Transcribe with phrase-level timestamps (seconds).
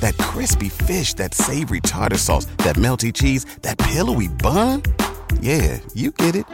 [0.00, 4.82] That crispy fish, that savory tartar sauce, that melty cheese, that pillowy bun.
[5.40, 6.44] Yeah, you get it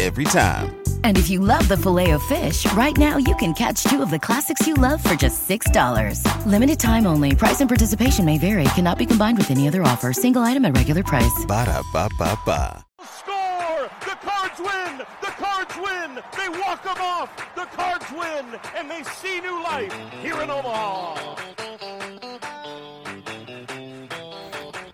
[0.00, 0.82] every time.
[1.04, 4.10] And if you love the filet of fish, right now you can catch two of
[4.10, 6.46] the classics you love for just $6.
[6.46, 7.36] Limited time only.
[7.36, 8.64] Price and participation may vary.
[8.74, 10.12] Cannot be combined with any other offer.
[10.12, 11.44] Single item at regular price.
[11.46, 12.84] Ba da ba ba ba.
[13.00, 13.90] Score!
[14.00, 14.98] The Cards win!
[15.20, 16.22] The Cards win!
[16.36, 17.30] They walk them off!
[17.54, 18.60] The Cards win!
[18.76, 22.01] And they see new life here in Omaha!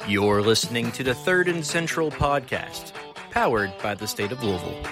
[0.08, 2.92] You're listening to the Third and Central podcast,
[3.30, 4.82] powered by the state of Louisville.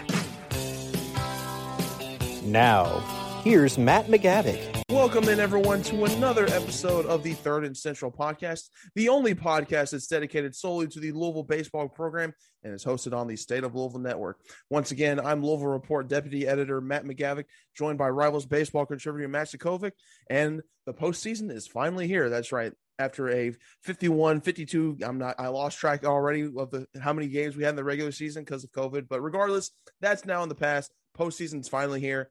[2.42, 3.00] Now,
[3.42, 4.82] here's Matt McGavick.
[4.90, 9.92] Welcome in, everyone, to another episode of the Third and Central podcast, the only podcast
[9.92, 13.74] that's dedicated solely to the Louisville baseball program and is hosted on the State of
[13.74, 14.38] Louisville network.
[14.68, 19.46] Once again, I'm Louisville Report Deputy Editor Matt McGavick, joined by Rivals baseball contributor Matt
[19.46, 19.92] Sakovic,
[20.28, 22.28] and the postseason is finally here.
[22.28, 22.74] That's right.
[22.98, 23.52] After a
[23.82, 27.70] 51, 52, I'm not, I lost track already of the how many games we had
[27.70, 29.06] in the regular season because of COVID.
[29.08, 30.92] But regardless, that's now in the past.
[31.18, 32.30] Postseason's finally here.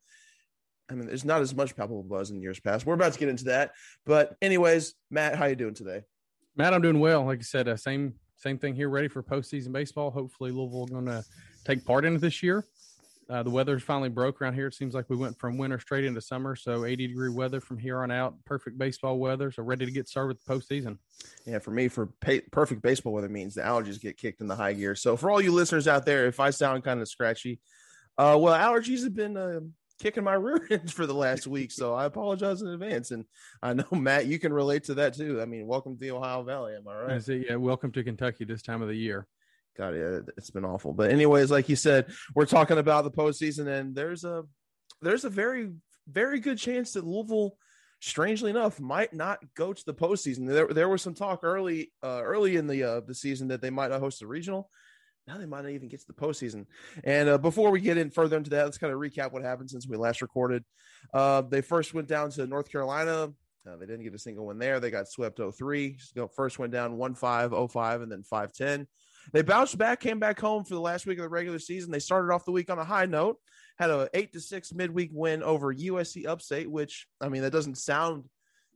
[0.89, 2.85] I mean, there's not as much palpable buzz in years past.
[2.85, 3.71] We're about to get into that,
[4.05, 6.01] but anyways, Matt, how you doing today?
[6.55, 7.25] Matt, I'm doing well.
[7.25, 8.89] Like I said, uh, same same thing here.
[8.89, 10.11] Ready for postseason baseball.
[10.11, 11.23] Hopefully, Louisville going to
[11.65, 12.65] take part in it this year.
[13.29, 14.67] Uh, the weather's finally broke around here.
[14.67, 16.55] It seems like we went from winter straight into summer.
[16.55, 18.35] So 80 degree weather from here on out.
[18.45, 19.51] Perfect baseball weather.
[19.51, 20.99] So ready to get started with the postseason.
[21.45, 24.55] Yeah, for me, for pay, perfect baseball weather means the allergies get kicked in the
[24.55, 24.95] high gear.
[24.95, 27.59] So for all you listeners out there, if I sound kind of scratchy,
[28.17, 29.59] uh, well, allergies have been uh,
[29.99, 33.11] kicking my rear end for the last week, so I apologize in advance.
[33.11, 33.25] And
[33.61, 35.41] I know Matt, you can relate to that too.
[35.41, 36.75] I mean, welcome to the Ohio Valley.
[36.75, 37.11] Am I right?
[37.13, 39.27] I say, yeah, welcome to Kentucky this time of the year.
[39.77, 39.93] God,
[40.37, 40.93] it's been awful.
[40.93, 44.43] But anyways, like you said, we're talking about the postseason, and there's a
[45.01, 45.71] there's a very
[46.07, 47.57] very good chance that Louisville,
[47.99, 50.47] strangely enough, might not go to the postseason.
[50.47, 53.69] There there was some talk early uh, early in the uh, the season that they
[53.69, 54.69] might not host the regional.
[55.27, 56.67] Now they might not even get to the postseason.
[57.03, 59.71] And uh, before we get in further into that, let's kind of recap what happened
[59.71, 60.63] since we last recorded.
[61.13, 63.33] Uh, they first went down to North Carolina.
[63.67, 64.79] Uh, they didn't get a single win there.
[64.79, 65.99] They got swept 0-3.
[65.99, 68.85] So first went down 1-5, 0-5, and then 5-10.
[69.33, 71.91] They bounced back, came back home for the last week of the regular season.
[71.91, 73.37] They started off the week on a high note,
[73.77, 77.77] had a eight to six midweek win over USC Upstate, which I mean that doesn't
[77.77, 78.25] sound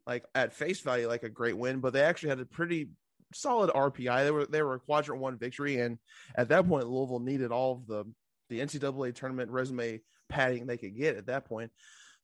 [0.06, 2.90] like at face value like a great win, but they actually had a pretty
[3.34, 4.24] solid RPI.
[4.24, 5.98] They were they were a quadrant one victory, and
[6.36, 8.06] at that point, Louisville needed all of the
[8.50, 11.72] the NCAA tournament resume padding they could get at that point.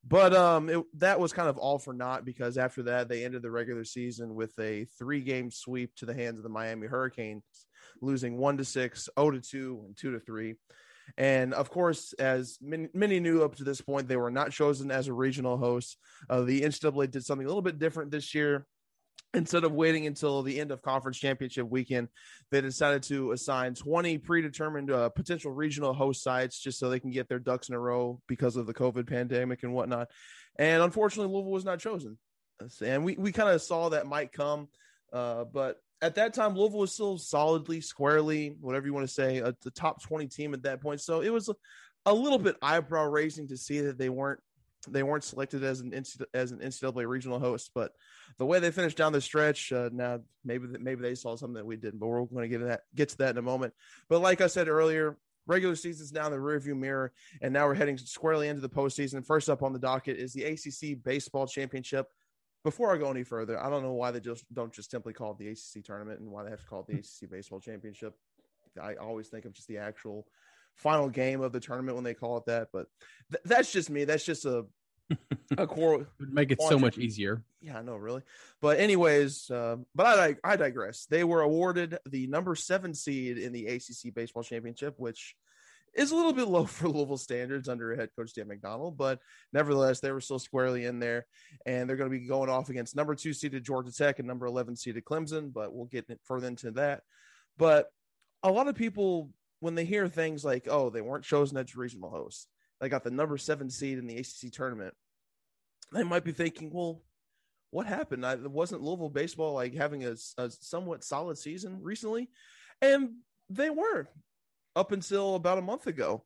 [0.07, 3.41] But um, it, that was kind of all for naught because after that they ended
[3.41, 7.43] the regular season with a three game sweep to the hands of the Miami Hurricanes,
[8.01, 10.55] losing one to six, zero to two, and two to three.
[11.17, 14.89] And of course, as many, many, knew up to this point, they were not chosen
[14.91, 15.97] as a regional host.
[16.29, 18.65] Uh, the NCAA did something a little bit different this year
[19.35, 22.07] instead of waiting until the end of conference championship weekend,
[22.51, 27.11] they decided to assign 20 predetermined uh, potential regional host sites just so they can
[27.11, 30.09] get their ducks in a row because of the COVID pandemic and whatnot.
[30.57, 32.17] And unfortunately, Louisville was not chosen.
[32.81, 34.69] And we, we kind of saw that might come.
[35.11, 39.37] Uh, but at that time, Louisville was still solidly, squarely, whatever you want to say,
[39.37, 41.01] a, the top 20 team at that point.
[41.01, 41.55] So it was a,
[42.05, 44.39] a little bit eyebrow raising to see that they weren't
[44.87, 45.93] they weren't selected as an
[46.33, 47.93] as an NCAA regional host, but
[48.37, 51.65] the way they finished down the stretch, uh, now maybe maybe they saw something that
[51.65, 53.73] we didn't, but we're going to get to that get to that in a moment.
[54.09, 57.11] But like I said earlier, regular season's now in the rearview mirror,
[57.41, 59.25] and now we're heading squarely into the postseason.
[59.25, 62.07] First up on the docket is the ACC baseball championship.
[62.63, 65.31] Before I go any further, I don't know why they just don't just simply call
[65.31, 68.15] it the ACC tournament and why they have to call it the ACC baseball championship.
[68.81, 70.27] I always think of just the actual
[70.75, 72.69] final game of the tournament when they call it that.
[72.71, 72.87] But
[73.31, 74.05] th- that's just me.
[74.05, 74.65] That's just a
[75.57, 77.43] a core would make it so much easier.
[77.61, 78.21] Yeah, I know, really.
[78.61, 81.05] But anyways, uh, but I I digress.
[81.09, 85.35] They were awarded the number seven seed in the ACC baseball championship, which
[85.93, 89.19] is a little bit low for Louisville standards under head coach Dan McDonnell, but
[89.53, 91.25] nevertheless, they were still squarely in there,
[91.65, 94.45] and they're going to be going off against number two seeded Georgia Tech and number
[94.45, 95.53] eleven seeded Clemson.
[95.53, 97.03] But we'll get further into that.
[97.57, 97.89] But
[98.43, 99.29] a lot of people
[99.65, 102.47] when they hear things like, "Oh, they weren't chosen as regional hosts,"
[102.79, 104.93] they got the number seven seed in the ACC tournament,
[105.91, 107.01] they might be thinking, "Well,
[107.71, 108.23] what happened?
[108.23, 112.29] I, wasn't Louisville baseball like having a, a somewhat solid season recently?"
[112.79, 113.15] And
[113.49, 114.07] they were
[114.75, 116.25] up until about a month ago.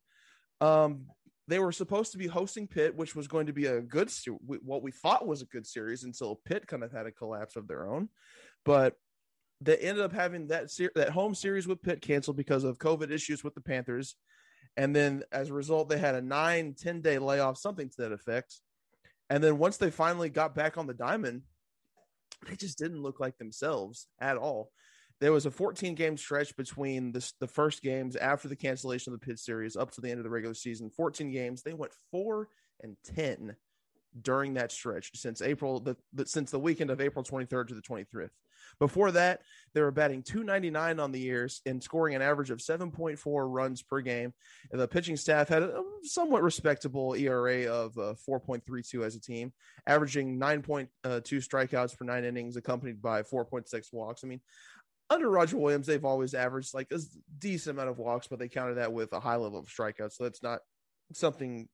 [0.59, 1.05] Um,
[1.47, 4.11] they were supposed to be hosting Pitt, which was going to be a good
[4.65, 7.69] what we thought was a good series until Pitt kind of had a collapse of
[7.69, 8.09] their own.
[8.65, 8.95] But
[9.61, 13.11] they ended up having that ser- that home series with Pitt canceled because of COVID
[13.11, 14.15] issues with the Panthers.
[14.77, 18.11] And then as a result, they had a nine, 10 day layoff, something to that
[18.11, 18.61] effect.
[19.29, 21.43] And then once they finally got back on the diamond,
[22.47, 24.71] they just didn't look like themselves at all.
[25.19, 29.19] There was a 14 game stretch between the, the first games after the cancellation of
[29.19, 30.89] the Pitt series up to the end of the regular season.
[30.89, 31.61] 14 games.
[31.61, 32.47] They went four
[32.81, 33.55] and 10
[34.21, 37.81] during that stretch since April, the, the since the weekend of April 23rd to the
[37.81, 38.29] 23rd.
[38.79, 39.41] Before that,
[39.73, 44.01] they were batting 299 on the years and scoring an average of 7.4 runs per
[44.01, 44.33] game.
[44.71, 49.51] And the pitching staff had a somewhat respectable ERA of uh, 4.32 as a team,
[49.85, 54.23] averaging 9.2 strikeouts per nine innings, accompanied by 4.6 walks.
[54.23, 54.41] I mean,
[55.09, 56.99] under Roger Williams, they've always averaged like a
[57.39, 60.13] decent amount of walks, but they counted that with a high level of strikeouts.
[60.13, 60.59] So that's not
[61.13, 61.67] something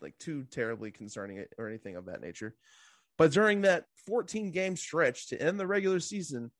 [0.00, 2.54] like too terribly concerning or anything of that nature.
[3.16, 6.50] But during that 14 game stretch to end the regular season,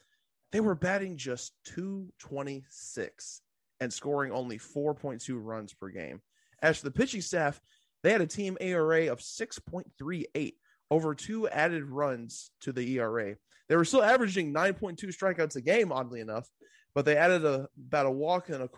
[0.50, 3.42] they were batting just 226
[3.80, 6.20] and scoring only 4.2 runs per game.
[6.62, 7.60] As for the pitching staff,
[8.02, 10.54] they had a team ERA of 6.38
[10.90, 13.36] over two added runs to the ERA.
[13.68, 16.48] They were still averaging 9.2 strikeouts a game, oddly enough,
[16.94, 18.70] but they added a, about a walk and a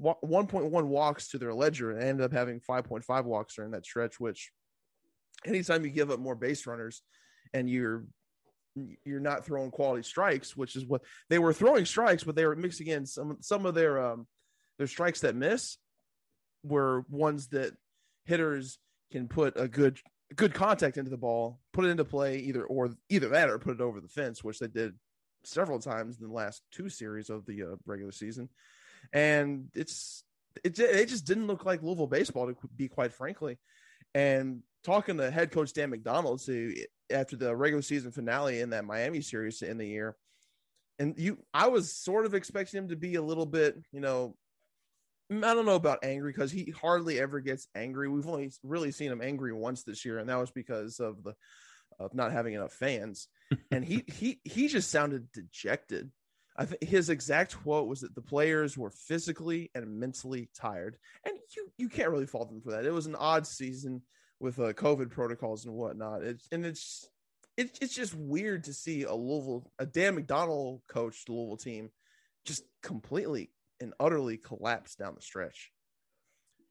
[0.00, 4.50] 1.1 walks to their ledger and ended up having 5.5 walks during that stretch, which
[5.46, 7.02] anytime you give up more base runners
[7.54, 8.04] and you're
[9.06, 11.00] you're not throwing quality strikes, which is what
[11.30, 14.26] they were throwing strikes, but they were mixing in some some of their um
[14.78, 15.78] their strikes that miss
[16.62, 17.72] were ones that
[18.26, 18.78] hitters
[19.10, 19.98] can put a good
[20.34, 23.74] good contact into the ball, put it into play either or either that or put
[23.74, 24.92] it over the fence, which they did
[25.44, 28.48] several times in the last two series of the uh, regular season
[29.12, 30.24] and it's
[30.64, 33.58] it, it just didn't look like Louisville baseball to be quite frankly.
[34.14, 36.74] And talking to head coach Dan McDonnell to
[37.10, 40.16] after the regular season finale in that Miami series in the year,
[40.98, 44.34] and you, I was sort of expecting him to be a little bit, you know,
[45.30, 48.08] mm, I don't know about angry because he hardly ever gets angry.
[48.08, 51.34] We've only really seen him angry once this year, and that was because of the
[51.98, 53.28] of not having enough fans.
[53.70, 56.10] and he he he just sounded dejected
[56.58, 61.34] I think his exact quote was that the players were physically and mentally tired, and
[61.56, 62.86] you you can't really fault them for that.
[62.86, 64.02] It was an odd season
[64.40, 66.22] with uh, COVID protocols and whatnot.
[66.22, 67.08] It's and it's
[67.56, 71.90] it, it's just weird to see a Louisville, a Dan McDonnell coached Louisville team,
[72.44, 73.50] just completely
[73.80, 75.70] and utterly collapse down the stretch.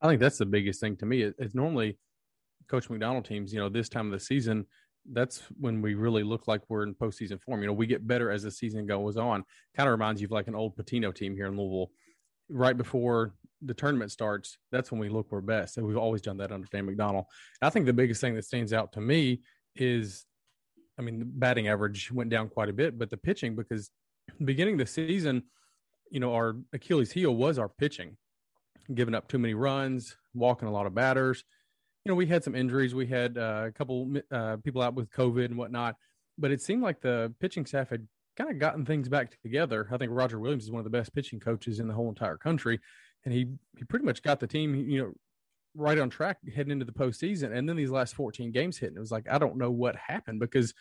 [0.02, 1.22] I think that's the biggest thing to me.
[1.22, 1.98] It's normally
[2.68, 4.66] Coach McDonnell teams, you know, this time of the season,
[5.12, 7.62] that's when we really look like we're in postseason form.
[7.62, 9.44] You know, we get better as the season goes on.
[9.76, 11.92] Kind of reminds you of like an old Pitino team here in Louisville.
[12.50, 15.78] Right before the tournament starts, that's when we look our best.
[15.78, 17.26] And we've always done that under Dan McDonnell.
[17.62, 19.42] I think the biggest thing that stands out to me
[19.76, 20.26] is,
[20.98, 23.92] I mean, the batting average went down quite a bit, but the pitching, because
[24.44, 25.44] beginning the season,
[26.12, 28.18] you know, our Achilles heel was our pitching,
[28.94, 31.44] giving up too many runs, walking a lot of batters
[32.06, 32.94] you know, we had some injuries.
[32.94, 35.96] We had uh, a couple uh, people out with COVID and whatnot,
[36.38, 38.08] but it seemed like the pitching staff had
[38.38, 39.88] kind of gotten things back together.
[39.92, 42.38] I think Roger Williams is one of the best pitching coaches in the whole entire
[42.38, 42.80] country,
[43.26, 43.48] and he
[43.78, 45.14] he pretty much got the team, you know,
[45.74, 47.56] right on track heading into the postseason.
[47.58, 49.96] And then these last 14 games hit, and it was like I don't know what
[49.96, 50.76] happened because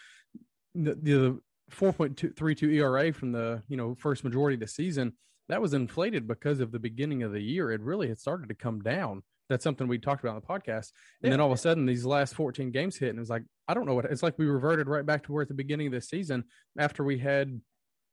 [0.74, 1.40] the, the
[1.72, 5.14] 4.32 ERA from the you know first majority of the season
[5.48, 7.70] that was inflated because of the beginning of the year.
[7.70, 10.92] It really had started to come down that's something we talked about on the podcast.
[11.22, 11.30] And yeah.
[11.30, 13.74] then all of a sudden, these last 14 games hit, and it was like, I
[13.74, 14.38] don't know what it's like.
[14.38, 16.44] We reverted right back to where at the beginning of the season,
[16.78, 17.60] after we had,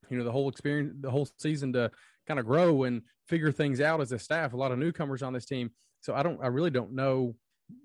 [0.09, 1.91] you know, the whole experience, the whole season to
[2.27, 4.53] kind of grow and figure things out as a staff.
[4.53, 5.71] A lot of newcomers on this team,
[6.01, 7.35] so I don't, I really don't know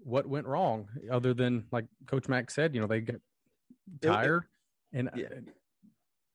[0.03, 3.21] what went wrong, other than like Coach Mack said, you know, they get
[4.01, 4.45] tired,
[4.93, 5.27] it, and yeah.
[5.27, 5.45] it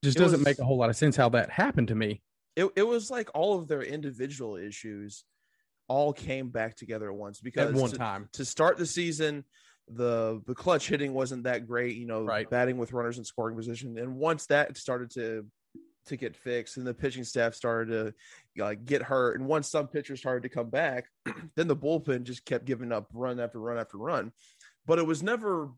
[0.03, 2.21] just doesn't was, make a whole lot of sense how that happened to me.
[2.55, 5.25] It, it was like all of their individual issues
[5.91, 8.29] all came back together at once because at one to, time.
[8.31, 9.43] to start the season
[9.89, 12.49] the the clutch hitting wasn't that great you know right.
[12.49, 13.97] batting with runners in scoring position.
[13.97, 15.45] And once that started to
[16.07, 18.15] to get fixed and the pitching staff started
[18.57, 21.05] to uh, get hurt and once some pitchers started to come back
[21.55, 24.31] then the bullpen just kept giving up run after run after run.
[24.85, 25.69] But it was never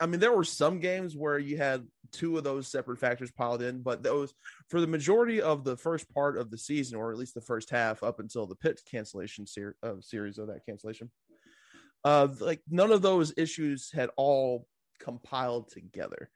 [0.00, 3.62] i mean there were some games where you had two of those separate factors piled
[3.62, 4.34] in, but those
[4.68, 7.70] for the majority of the first part of the season, or at least the first
[7.70, 11.10] half, up until the Pitt cancellation ser- uh, series of that cancellation,
[12.04, 14.66] uh, like none of those issues had all
[14.98, 16.30] compiled together.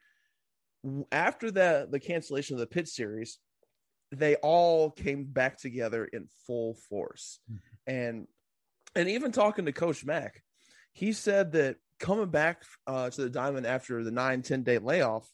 [1.11, 3.39] After that, the cancellation of the Pitt series,
[4.11, 7.91] they all came back together in full force, mm-hmm.
[7.91, 8.27] and
[8.95, 10.41] and even talking to Coach Mack,
[10.93, 15.29] he said that coming back uh, to the diamond after the nine 10 day layoff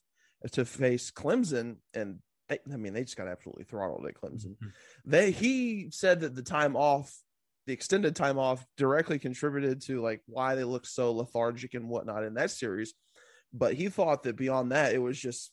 [0.51, 4.55] to face Clemson, and they, I mean, they just got absolutely throttled at Clemson.
[4.55, 4.67] Mm-hmm.
[5.05, 7.13] They he said that the time off,
[7.67, 12.23] the extended time off, directly contributed to like why they looked so lethargic and whatnot
[12.23, 12.93] in that series.
[13.53, 15.51] But he thought that beyond that, it was just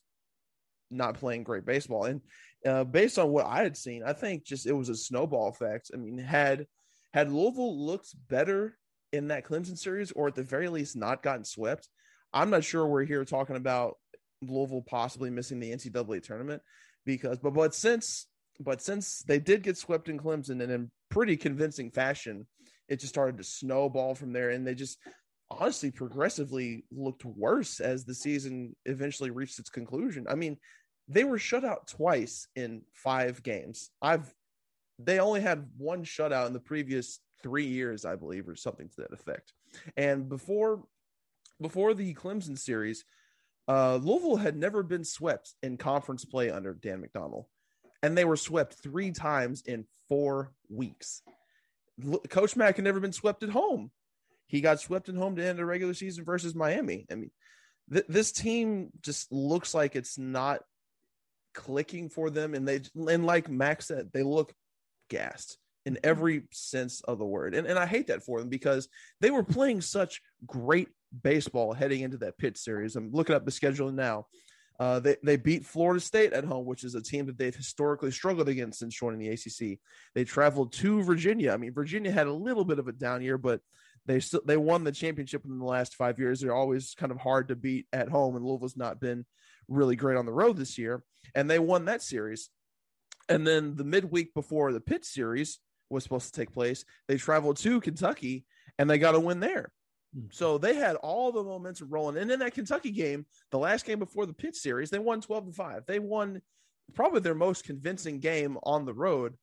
[0.90, 2.04] not playing great baseball.
[2.04, 2.20] And
[2.66, 5.90] uh, based on what I had seen, I think just it was a snowball effect.
[5.92, 6.66] I mean, had
[7.12, 8.76] had Louisville looked better
[9.12, 11.88] in that Clemson series, or at the very least not gotten swept,
[12.32, 13.96] I'm not sure we're here talking about
[14.42, 16.62] Louisville possibly missing the NCAA tournament
[17.04, 18.26] because but but since
[18.60, 22.46] but since they did get swept in Clemson and in pretty convincing fashion,
[22.88, 24.98] it just started to snowball from there and they just
[25.50, 30.26] honestly progressively looked worse as the season eventually reached its conclusion.
[30.28, 30.58] I mean,
[31.08, 33.90] they were shut out twice in 5 games.
[34.02, 34.32] I've
[34.98, 38.96] they only had one shutout in the previous 3 years, I believe, or something to
[39.02, 39.52] that effect.
[39.96, 40.84] And before
[41.60, 43.04] before the Clemson series,
[43.66, 47.46] uh, Louisville had never been swept in conference play under Dan McDonnell,
[48.02, 51.22] and they were swept three times in four weeks.
[52.04, 53.90] L- Coach Mack had never been swept at home.
[54.46, 57.06] He got swept at home to end the regular season versus Miami.
[57.10, 57.30] I mean,
[57.92, 60.60] th- this team just looks like it's not
[61.52, 64.54] clicking for them, and they and like Max said, they look
[65.10, 67.54] gassed in every sense of the word.
[67.54, 68.90] And, and I hate that for them because
[69.22, 70.88] they were playing such great
[71.22, 72.94] baseball heading into that Pitt series.
[72.94, 74.26] I'm looking up the schedule now.
[74.78, 78.10] Uh, they, they beat Florida State at home, which is a team that they've historically
[78.10, 79.78] struggled against since joining the ACC.
[80.14, 81.52] They traveled to Virginia.
[81.52, 83.62] I mean, Virginia had a little bit of a down year, but
[84.04, 86.40] they still they won the championship in the last five years.
[86.40, 89.24] They're always kind of hard to beat at home, and Louisville's not been
[89.68, 91.02] really great on the road this year.
[91.34, 92.50] And they won that series.
[93.30, 95.58] And then the midweek before the Pitt series
[95.90, 98.44] was supposed to take place, they traveled to Kentucky
[98.78, 99.72] and they got a win there.
[100.16, 100.32] Mm.
[100.32, 102.18] So they had all the momentum rolling.
[102.18, 105.46] And in that Kentucky game, the last game before the Pitt series, they won 12
[105.46, 105.86] to 5.
[105.86, 106.40] They won
[106.94, 109.34] probably their most convincing game on the road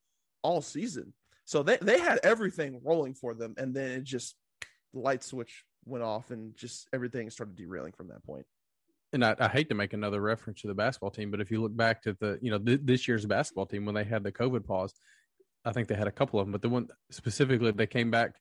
[0.41, 1.13] all season.
[1.45, 3.53] So they, they had everything rolling for them.
[3.57, 4.35] And then it just
[4.93, 8.45] the light switch went off and just everything started derailing from that point.
[9.13, 11.61] And I, I hate to make another reference to the basketball team, but if you
[11.61, 14.31] look back to the, you know, th- this year's basketball team when they had the
[14.31, 14.93] COVID pause,
[15.65, 18.35] I think they had a couple of them, but the one specifically they came back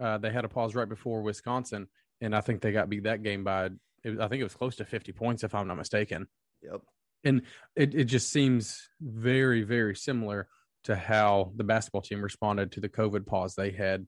[0.00, 1.88] uh, they had a pause right before Wisconsin,
[2.20, 3.70] and I think they got beat that game by.
[4.04, 6.26] Was, I think it was close to fifty points, if I'm not mistaken.
[6.62, 6.80] Yep.
[7.24, 7.42] And
[7.74, 10.48] it it just seems very very similar
[10.84, 14.06] to how the basketball team responded to the COVID pause they had.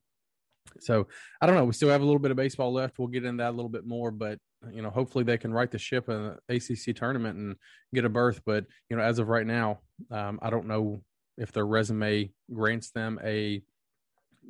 [0.81, 1.09] So
[1.41, 1.65] I don't know.
[1.65, 2.99] We still have a little bit of baseball left.
[2.99, 4.39] We'll get into that a little bit more, but
[4.71, 7.57] you know, hopefully they can right the ship in the ACC tournament and
[7.95, 8.43] get a berth.
[8.45, 11.01] But you know, as of right now, um, I don't know
[11.39, 13.63] if their resume grants them a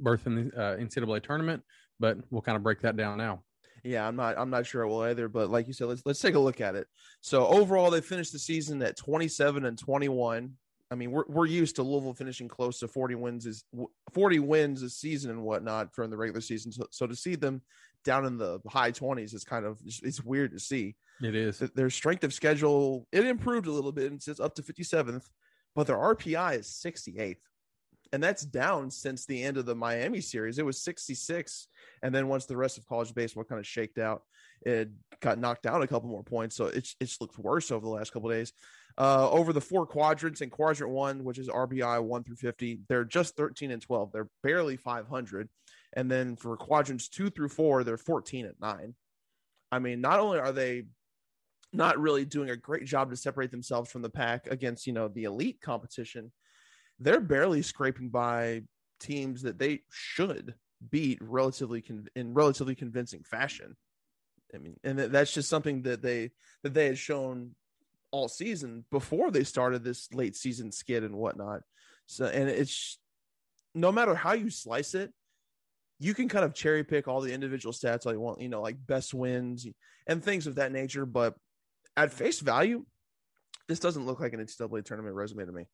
[0.00, 1.62] berth in the uh, NCAA tournament,
[2.00, 3.42] but we'll kind of break that down now.
[3.84, 4.36] Yeah, I'm not.
[4.36, 5.28] I'm not sure it will either.
[5.28, 6.88] But like you said, let's let's take a look at it.
[7.20, 10.52] So overall, they finished the season at 27 and 21.
[10.90, 13.64] I mean, we're we're used to Louisville finishing close to 40 wins is
[14.12, 16.72] 40 wins a season and whatnot from the regular season.
[16.72, 17.62] So, so to see them
[18.04, 20.96] down in the high 20s is kind of it's weird to see.
[21.22, 21.58] It is.
[21.58, 25.24] Their strength of schedule it improved a little bit and it's up to 57th,
[25.78, 27.36] but their RPI is 68th
[28.12, 30.58] and that's down since the end of the Miami series.
[30.58, 31.68] It was 66,
[32.02, 34.22] and then once the rest of college baseball kind of shaked out,
[34.62, 36.56] it got knocked down a couple more points.
[36.56, 38.52] So it's it's looked worse over the last couple days.
[38.96, 43.04] Uh, over the four quadrants in quadrant one, which is RPI one through 50, they're
[43.04, 44.10] just 13 and 12.
[44.10, 45.48] They're barely 500.
[45.92, 48.96] And then for quadrants two through four, they're 14 at nine.
[49.70, 50.86] I mean, not only are they
[51.72, 55.08] not really doing a great job to separate themselves from the pack against, you know,
[55.08, 56.32] the elite competition,
[56.98, 58.62] they're barely scraping by
[59.00, 60.54] teams that they should
[60.90, 63.76] beat relatively con- in relatively convincing fashion.
[64.54, 66.30] I mean, and that's just something that they
[66.62, 67.54] that they had shown
[68.10, 71.60] all season before they started this late season skid and whatnot.
[72.06, 72.98] So, and it's
[73.74, 75.12] no matter how you slice it,
[75.98, 78.62] you can kind of cherry pick all the individual stats all you want, you know,
[78.62, 79.66] like best wins
[80.06, 81.04] and things of that nature.
[81.04, 81.34] But
[81.96, 82.84] at face value,
[83.68, 85.64] this doesn't look like an NCAA tournament resume to me.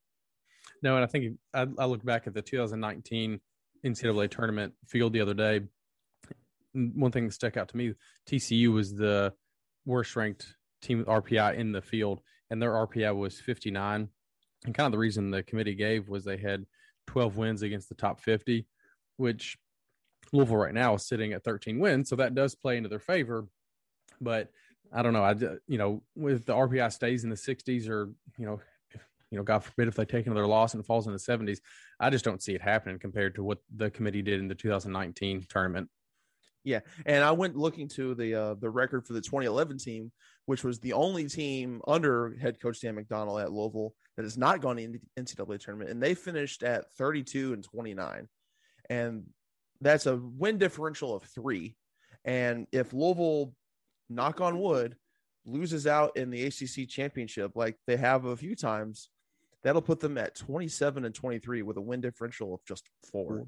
[0.83, 3.40] No, and I think I, I look back at the 2019
[3.85, 5.61] NCAA tournament field the other day.
[6.73, 7.94] One thing that stuck out to me:
[8.28, 9.33] TCU was the
[9.87, 10.47] worst ranked
[10.83, 14.09] team RPI in the field, and their RPI was 59.
[14.64, 16.64] And kind of the reason the committee gave was they had
[17.06, 18.66] 12 wins against the top 50,
[19.18, 19.59] which
[20.33, 23.47] Louisville right now is sitting at 13 wins, so that does play into their favor.
[24.21, 24.50] But
[24.94, 25.24] I don't know.
[25.24, 25.34] I
[25.66, 28.60] you know with the RPI stays in the 60s, or you know,
[29.30, 31.58] you know, God forbid if they take another loss and it falls in the 70s,
[31.98, 35.46] I just don't see it happening compared to what the committee did in the 2019
[35.48, 35.90] tournament.
[36.62, 40.12] Yeah, and I went looking to the uh, the record for the 2011 team,
[40.46, 44.62] which was the only team under head coach Dan McDonnell at Louisville that has not
[44.62, 48.28] gone into the NCAA tournament, and they finished at 32 and 29,
[48.88, 49.24] and
[49.80, 51.76] that's a win differential of three.
[52.24, 53.52] And if Louisville,
[54.08, 54.96] knock on wood,
[55.46, 59.11] loses out in the ACC championship like they have a few times,
[59.62, 63.46] that'll put them at 27 and 23 with a win differential of just four.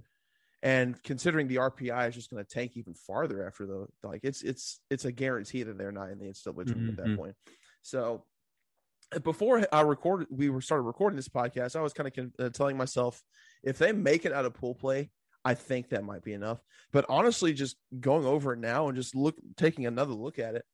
[0.62, 4.42] And considering the RPI is just going to tank even farther after the like, it's
[4.42, 6.88] it's it's a guarantee that they're not in the NCAA tournament mm-hmm.
[6.88, 7.16] at that mm-hmm.
[7.16, 7.36] point.
[7.82, 8.24] So
[9.22, 11.76] before I recorded, we were started recording this podcast.
[11.76, 13.22] I was kind of uh, telling myself,
[13.62, 15.10] if they make it out of pool play,
[15.46, 16.58] I think that might be enough.
[16.92, 20.64] But honestly, just going over it now and just look, taking another look at it,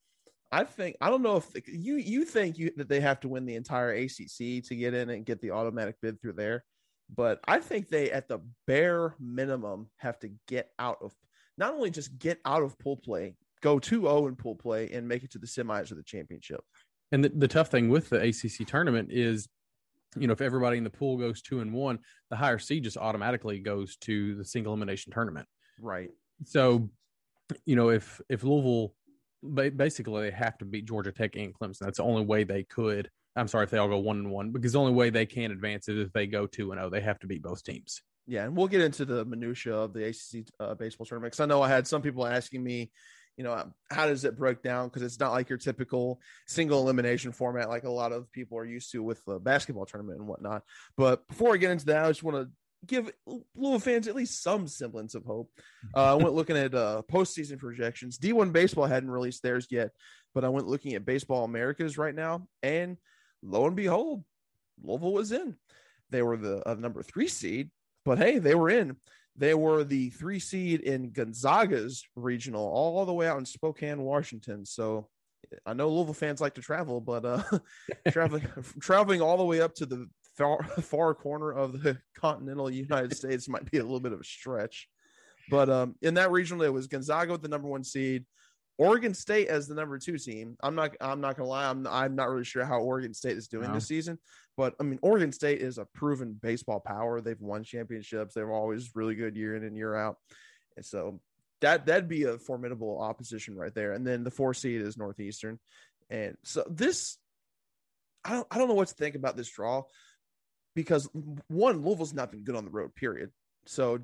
[0.50, 3.44] I think I don't know if you you think you that they have to win
[3.44, 6.64] the entire ACC to get in and get the automatic bid through there,
[7.14, 11.12] but I think they at the bare minimum have to get out of
[11.58, 15.22] not only just get out of pool play, go 2-0 in pool play and make
[15.22, 16.60] it to the semis or the championship.
[17.12, 19.48] And the, the tough thing with the ACC tournament is
[20.16, 21.98] you know, if everybody in the pool goes two and one,
[22.30, 25.46] the higher seed just automatically goes to the single elimination tournament.
[25.80, 26.10] Right.
[26.44, 26.90] So,
[27.64, 28.94] you know, if if Louisville
[29.54, 33.10] basically they have to beat Georgia Tech and Clemson, that's the only way they could.
[33.34, 35.50] I'm sorry if they all go one and one because the only way they can
[35.50, 36.86] advance is if they go two and zero.
[36.86, 38.02] Oh, they have to beat both teams.
[38.26, 41.46] Yeah, and we'll get into the minutia of the ACC uh, baseball tournament because I
[41.46, 42.90] know I had some people asking me,
[43.36, 44.88] you know, how does it break down?
[44.88, 48.64] Because it's not like your typical single elimination format like a lot of people are
[48.64, 50.62] used to with the basketball tournament and whatnot.
[50.96, 52.50] But before I get into that, I just want to
[52.86, 53.10] give
[53.54, 55.50] Louisville fans at least some semblance of hope.
[55.94, 58.16] Uh, I went looking at uh, postseason projections.
[58.16, 59.90] D1 Baseball hadn't released theirs yet,
[60.34, 62.96] but I went looking at Baseball Americas right now, and
[63.42, 64.24] lo and behold,
[64.82, 65.56] Louisville was in.
[66.08, 67.70] They were the uh, number three seed,
[68.06, 68.96] but hey, they were in.
[69.36, 74.66] They were the three seed in Gonzaga's regional, all the way out in Spokane, Washington.
[74.66, 75.08] So
[75.64, 77.42] I know Louisville fans like to travel, but uh,
[78.10, 78.46] traveling
[78.80, 83.48] traveling all the way up to the far far corner of the continental United States
[83.48, 84.88] might be a little bit of a stretch.
[85.50, 88.24] But um, in that regional, it was Gonzaga with the number one seed,
[88.78, 90.56] Oregon State as the number two team.
[90.62, 90.96] I'm not.
[91.00, 91.68] I'm not gonna lie.
[91.68, 91.86] I'm.
[91.86, 93.74] I'm not really sure how Oregon State is doing no.
[93.74, 94.18] this season.
[94.56, 97.20] But I mean, Oregon State is a proven baseball power.
[97.20, 98.34] They've won championships.
[98.34, 100.16] They're always really good year in and year out.
[100.76, 101.20] And so
[101.60, 103.92] that that'd be a formidable opposition right there.
[103.92, 105.58] And then the four seed is Northeastern.
[106.10, 107.18] And so this,
[108.24, 108.46] I don't.
[108.50, 109.82] I don't know what to think about this draw
[110.74, 111.08] because
[111.48, 112.94] one, Louisville's not been good on the road.
[112.94, 113.30] Period.
[113.66, 114.00] So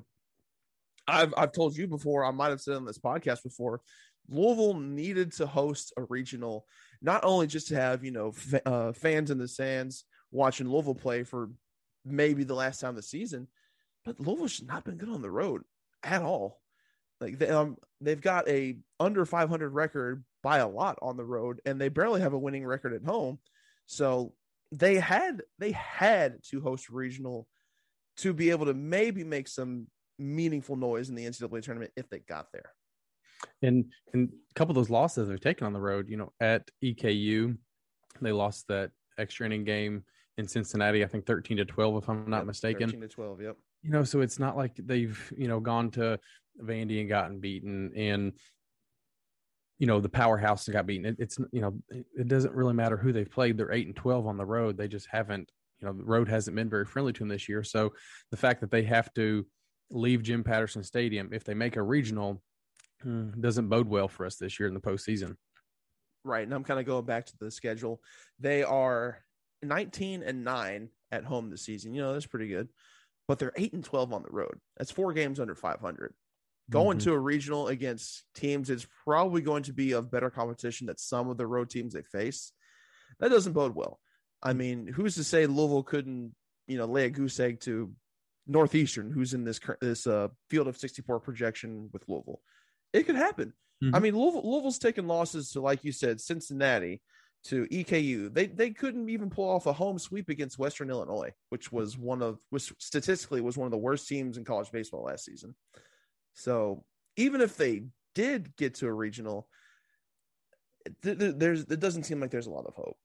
[1.07, 2.23] I've I've told you before.
[2.23, 3.81] I might have said on this podcast before
[4.29, 6.65] Louisville needed to host a regional,
[7.01, 10.95] not only just to have you know f- uh, fans in the stands watching Louisville
[10.95, 11.49] play for
[12.05, 13.47] maybe the last time of the season,
[14.05, 15.63] but Louisville's not been good on the road
[16.03, 16.59] at all.
[17.19, 21.61] Like they, um, they've got a under 500 record by a lot on the road,
[21.65, 23.39] and they barely have a winning record at home.
[23.87, 24.33] So
[24.71, 27.47] they had they had to host regional
[28.17, 29.87] to be able to maybe make some
[30.17, 32.71] meaningful noise in the NCAA tournament if they got there.
[33.61, 36.69] And and a couple of those losses they've taken on the road, you know, at
[36.83, 37.57] EKU,
[38.21, 40.03] they lost that extra inning game
[40.37, 42.87] in Cincinnati, I think 13 to 12, if I'm not yep, mistaken.
[42.87, 43.57] 13 to 12, yep.
[43.83, 46.17] You know, so it's not like they've, you know, gone to
[46.61, 48.33] Vandy and gotten beaten and
[49.79, 51.05] you know the powerhouse and got beaten.
[51.05, 53.57] It, it's you know it doesn't really matter who they've played.
[53.57, 54.77] They're eight and twelve on the road.
[54.77, 55.49] They just haven't
[55.79, 57.63] you know the road hasn't been very friendly to them this year.
[57.63, 57.93] So
[58.29, 59.47] the fact that they have to
[59.89, 62.41] leave Jim Patterson Stadium if they make a regional
[63.01, 65.35] Hmm, doesn't bode well for us this year in the postseason.
[66.23, 66.43] Right.
[66.43, 68.01] And I'm kind of going back to the schedule.
[68.39, 69.23] They are
[69.63, 71.93] 19 and 9 at home this season.
[71.93, 72.69] You know, that's pretty good.
[73.27, 74.59] But they're 8 and 12 on the road.
[74.77, 76.13] That's four games under 500.
[76.69, 77.09] Going mm-hmm.
[77.09, 81.29] to a regional against teams is probably going to be of better competition than some
[81.29, 82.51] of the road teams they face.
[83.19, 83.99] That doesn't bode well.
[84.41, 86.33] I mean, who's to say Louisville couldn't,
[86.67, 87.91] you know, lay a goose egg to
[88.47, 92.41] Northeastern, who's in this this uh, field of 64 projection with Louisville?
[92.93, 93.53] It could happen.
[93.83, 93.95] Mm-hmm.
[93.95, 97.01] I mean, Louisville, Louisville's taken losses to, like you said, Cincinnati,
[97.45, 98.33] to EKU.
[98.33, 102.21] They they couldn't even pull off a home sweep against Western Illinois, which was one
[102.21, 105.55] of which statistically was one of the worst teams in college baseball last season.
[106.33, 106.83] So
[107.15, 107.83] even if they
[108.15, 109.47] did get to a regional,
[111.03, 112.97] th- th- there's it doesn't seem like there's a lot of hope.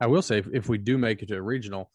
[0.00, 1.90] I will say if, if we do make it to a regional,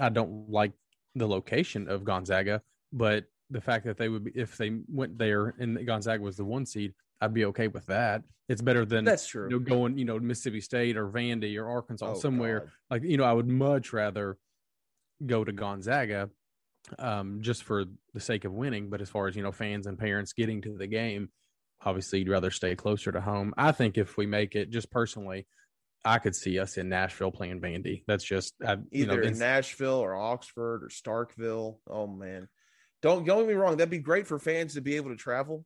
[0.00, 0.72] I don't like
[1.14, 5.54] the location of Gonzaga, but the fact that they would be if they went there
[5.58, 8.22] and Gonzaga was the one seed, I'd be okay with that.
[8.48, 9.48] It's better than That's true.
[9.50, 12.70] you know going you know Mississippi State or Vandy or Arkansas Oh, somewhere God.
[12.90, 14.38] like you know I would much rather
[15.24, 16.28] go to Gonzaga
[16.98, 18.90] um, just for the sake of winning.
[18.90, 21.30] But as far as you know, fans and parents getting to the game,
[21.84, 23.54] obviously you'd rather stay closer to home.
[23.56, 25.46] I think if we make it, just personally,
[26.04, 28.02] I could see us in Nashville playing Vandy.
[28.06, 31.78] That's just I, you know either in Nashville or Oxford or Starkville.
[31.88, 32.48] Oh man,
[33.04, 33.76] don't don't get me wrong.
[33.76, 35.64] That'd be great for fans to be able to travel.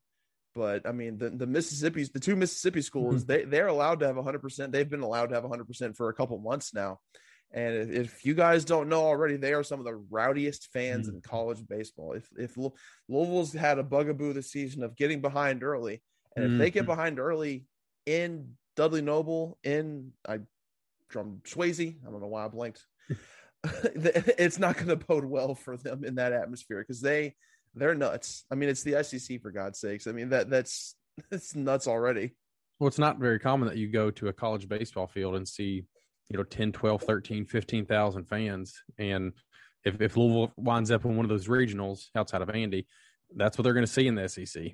[0.55, 3.27] But I mean, the, the Mississippi's, the two Mississippi schools, Mm-hmm.
[3.33, 4.41] they they're allowed to have 100.
[4.41, 6.99] percent They've been allowed to have 100 percent for a couple months now.
[7.53, 11.07] And if, if you guys don't know already, they are some of the rowdiest fans
[11.07, 11.17] Mm-hmm.
[11.17, 12.13] in college baseball.
[12.13, 12.75] If if Lou-
[13.09, 16.03] Louisville's had a bugaboo this season of getting behind early,
[16.35, 16.87] and if they get Mhm.
[16.95, 17.67] behind early
[18.05, 20.41] in Dudley Noble, in I
[21.09, 22.85] drum Swayze, I don't know why I blanked.
[23.65, 27.35] it's not going to bode well for them in that atmosphere because they
[27.75, 28.45] they're nuts.
[28.51, 30.07] I mean, it's the SEC for God's sakes.
[30.07, 30.95] I mean that that's
[31.31, 32.33] it's nuts already.
[32.79, 35.85] well, it's not very common that you go to a college baseball field and see
[36.29, 38.83] you know 10, 12, 13, 15,000 fans.
[38.99, 39.33] And
[39.85, 42.87] if, if Louisville winds up in one of those regionals outside of Vandy,
[43.35, 44.73] that's what they're going to see in the SEC.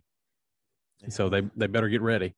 [1.09, 2.35] So they, they better get ready.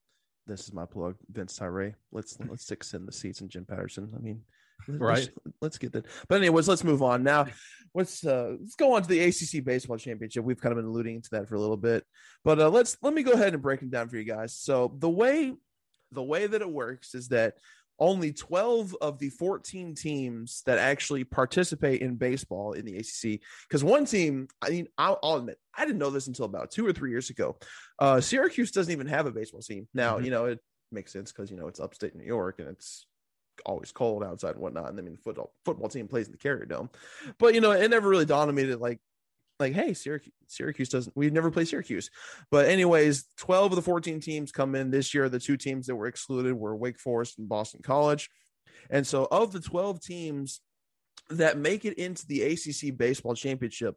[0.47, 1.95] This is my plug, Vince Tyra.
[2.13, 4.13] Let's let's stick in the seats and Jim Patterson.
[4.17, 4.43] I mean,
[4.89, 5.29] Right.
[5.61, 6.07] Let's, get that.
[6.29, 7.47] But anyways, let's move on now.
[7.95, 10.45] Let's uh let's go on to the ACC baseball championship.
[10.45, 12.05] We've kind of been alluding to that for a little bit,
[12.45, 14.55] but uh, let's let me go ahead and break it down for you guys.
[14.55, 15.55] So the way
[16.13, 17.55] the way that it works is that
[17.99, 23.83] only 12 of the 14 teams that actually participate in baseball in the ACC, because
[23.83, 26.93] one team, I mean, I'll, I'll admit, I didn't know this until about two or
[26.93, 27.57] three years ago.
[27.99, 29.89] Uh, Syracuse doesn't even have a baseball team.
[29.95, 30.25] Now, Mhm.
[30.27, 30.61] you know, it
[30.93, 33.07] makes sense because, you know, it's upstate New York and it's
[33.65, 34.91] always cold outside and whatnot.
[34.91, 36.91] And I mean, the football, football team plays in the Carrier Dome.
[37.39, 39.01] But, you know, it never really dawned on me that, like,
[39.59, 42.11] like, hey, Syracuse, Syracuse doesn't, we've never play Syracuse.
[42.51, 45.29] But, anyways, 12 of the 14 teams come in this year.
[45.29, 48.29] The two teams that were excluded were Wake Forest and Boston College.
[48.91, 50.61] And so, of the 12 teams
[51.31, 53.97] that make it into the ACC baseball championship,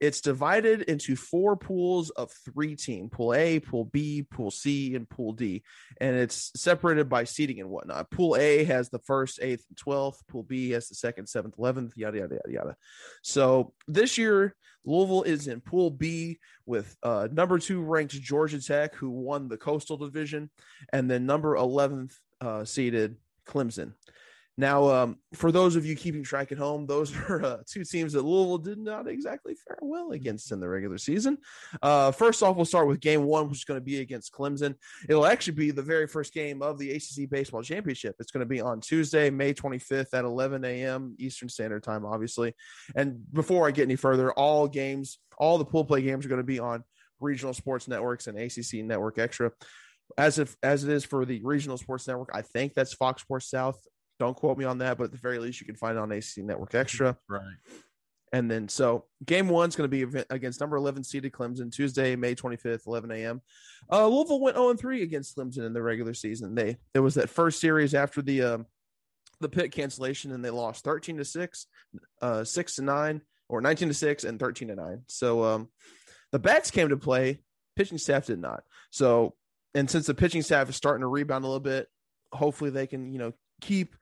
[0.00, 5.08] it's divided into four pools of three team pool A, pool B, pool C, and
[5.08, 5.62] pool D.
[6.00, 8.10] And it's separated by seating and whatnot.
[8.10, 10.26] Pool A has the first, eighth, and 12th.
[10.28, 12.76] Pool B has the second, seventh, 11th, yada, yada, yada, yada.
[13.22, 14.54] So this year,
[14.84, 19.56] Louisville is in pool B with uh, number two ranked Georgia Tech, who won the
[19.56, 20.50] Coastal Division,
[20.92, 23.94] and then number 11th uh, seeded Clemson.
[24.56, 28.12] Now, um, for those of you keeping track at home, those are uh, two teams
[28.12, 31.38] that Louisville did not exactly fare well against in the regular season.
[31.82, 34.74] Uh, first off, we'll start with game one, which is going to be against Clemson.
[35.08, 38.16] It'll actually be the very first game of the ACC Baseball Championship.
[38.20, 41.16] It's going to be on Tuesday, May 25th at 11 a.m.
[41.18, 42.54] Eastern Standard Time, obviously.
[42.94, 46.40] And before I get any further, all games, all the pool play games are going
[46.40, 46.84] to be on
[47.20, 49.50] regional sports networks and ACC Network Extra.
[50.18, 53.48] As if as it is for the regional sports network, I think that's Fox Sports
[53.48, 53.78] South.
[54.18, 56.12] Don't quote me on that, but at the very least, you can find it on
[56.12, 57.16] AC Network Extra.
[57.28, 57.42] Right.
[58.32, 62.16] And then, so game one's going to be event- against number 11 seeded Clemson, Tuesday,
[62.16, 63.40] May 25th, 11 a.m.
[63.90, 66.54] Uh, Louisville went 0 3 against Clemson in the regular season.
[66.54, 68.66] They It was that first series after the um,
[69.40, 71.66] the Pitt cancellation, and they lost 13 to 6,
[72.22, 75.02] uh, 6 to 9, or 19 to 6, and 13 to 9.
[75.06, 75.68] So um,
[76.32, 77.40] the bats came to play,
[77.76, 78.64] pitching staff did not.
[78.90, 79.34] So,
[79.74, 81.88] and since the pitching staff is starting to rebound a little bit,
[82.32, 83.94] hopefully they can, you know, keep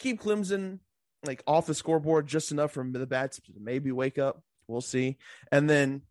[0.00, 0.80] keep Clemson
[1.24, 4.42] like off the scoreboard just enough for the bats to maybe wake up.
[4.66, 5.18] We'll see.
[5.52, 6.02] And then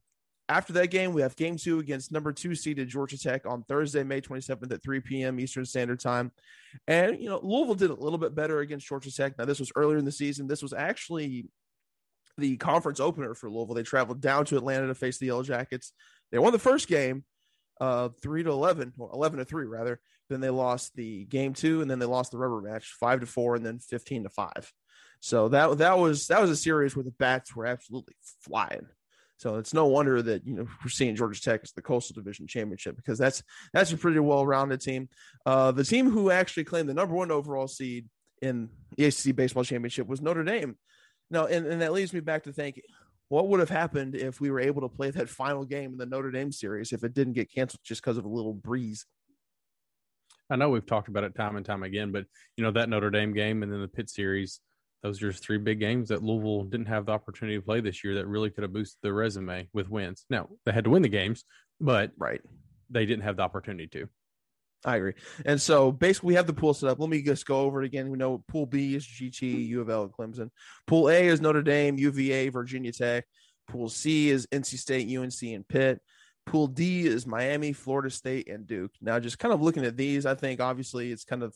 [0.48, 4.04] after that game, we have game two against number two seeded Georgia Tech on Thursday,
[4.04, 5.40] May 27th at 3 p.m.
[5.40, 6.32] Eastern Standard Time.
[6.88, 9.38] And, you know, Louisville did a little bit better against Georgia Tech.
[9.38, 10.48] Now, this was earlier in the season.
[10.48, 11.48] This was actually
[12.38, 13.76] the conference opener for Louisville.
[13.76, 15.94] They traveled down to Atlanta to face the Yellow Jackets.
[16.32, 17.24] They won the first game,
[17.80, 20.00] uh, three to 11 or 11 to three rather.
[20.30, 23.26] Then they lost the game two and then they lost the rubber match five to
[23.26, 24.72] four and then 15 to five.
[25.22, 28.88] So that, that was, that was a series where the bats were absolutely flying.
[29.38, 32.46] So it's no wonder that, you know, we're seeing Georgia Tech as the coastal division
[32.46, 33.42] championship because that's,
[33.74, 35.10] that's a pretty well-rounded team.
[35.46, 38.08] Uh, the team who actually claimed the number one overall seed
[38.42, 40.78] in the ACC baseball championship was Notre Dame.
[41.32, 42.84] Now, and, and that leads me back to thinking,
[43.30, 46.06] what would have happened if we were able to play that final game in the
[46.06, 49.06] Notre Dame series if it didn't get canceled just because of a little breeze?
[50.50, 52.26] I know we've talked about it time and time again, but
[52.58, 54.60] you know that Notre Dame game and then the Pitt series,
[55.04, 58.04] those are just three big games that Louisville didn't have the opportunity to play this
[58.04, 60.26] year that really could have boosted their resume with wins.
[60.30, 61.44] Now they had to win the games,
[61.80, 62.42] but Right.
[62.90, 64.10] they didn't have the opportunity to.
[64.86, 65.14] I agree.
[65.46, 67.00] And so basically, we have the pool set up.
[67.00, 68.10] Let me just go over it again.
[68.10, 70.50] We know Pool B is GT, U of L, and Clemson.
[70.88, 73.26] Pool A is Notre Dame, UVA, Virginia Tech.
[73.68, 76.02] Pool C is NC State, UNC, and Pitt.
[76.50, 78.92] Pool D is Miami, Florida State, and Duke.
[79.02, 81.56] Now, just kind of looking at these, I think obviously it's kind of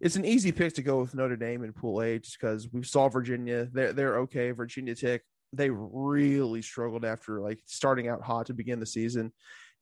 [0.00, 2.82] it's an easy pick to go with Notre Dame in Pool A just because we
[2.82, 3.68] saw Virginia.
[3.72, 4.50] They're they're okay.
[4.50, 9.32] Virginia Tech, they really struggled after like starting out hot to begin the season.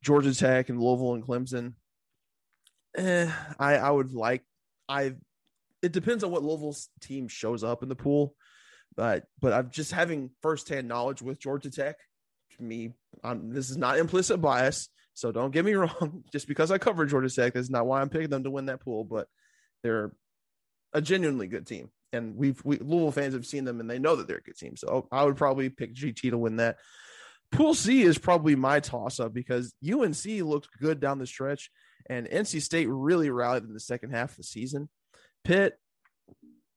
[0.03, 1.73] Georgia Tech and Louisville and Clemson
[2.97, 4.43] eh, I I would like
[4.89, 5.13] I.
[5.81, 8.35] It depends on what Louisville's team shows up in the pool,
[8.95, 11.97] but but I'm just having firsthand knowledge with Georgia Tech.
[12.59, 12.93] Me,
[13.23, 16.23] I'm, this is not implicit bias, so don't get me wrong.
[16.31, 18.81] Just because I cover Georgia Tech, that's not why I'm picking them to win that
[18.81, 19.03] pool.
[19.03, 19.27] But
[19.83, 20.11] they're
[20.93, 24.15] a genuinely good team, and we've we Louisville fans have seen them and they know
[24.15, 24.75] that they're a good team.
[24.75, 26.77] So I would probably pick GT to win that.
[27.51, 31.69] Pool C is probably my toss up because UNC looked good down the stretch.
[32.09, 34.89] And NC State really rallied in the second half of the season.
[35.43, 35.77] Pitt,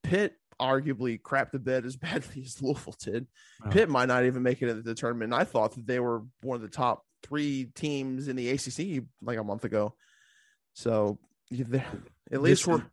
[0.03, 3.27] Pitt arguably crapped the bed as badly as Louisville did.
[3.65, 3.71] Oh.
[3.71, 5.33] Pitt might not even make it into the tournament.
[5.33, 9.39] I thought that they were one of the top three teams in the ACC like
[9.39, 9.95] a month ago.
[10.75, 11.19] So
[12.33, 12.85] at least we're